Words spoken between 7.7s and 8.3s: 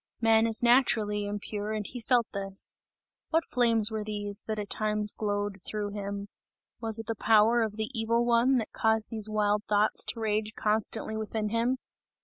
the Evil